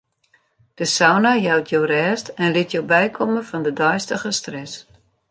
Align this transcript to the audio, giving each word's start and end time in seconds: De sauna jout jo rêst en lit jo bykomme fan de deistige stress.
De 0.79 0.85
sauna 0.95 1.31
jout 1.45 1.67
jo 1.71 1.81
rêst 1.93 2.25
en 2.43 2.49
lit 2.55 2.69
jo 2.73 2.81
bykomme 2.91 3.41
fan 3.49 3.63
de 3.65 3.71
deistige 3.81 4.31
stress. 4.39 4.73